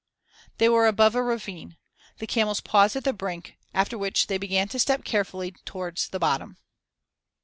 [0.57, 1.77] They were above a ravine.
[2.17, 6.17] The camels paused at the brink; after which they began to step carefully towards the
[6.17, 6.57] bottom.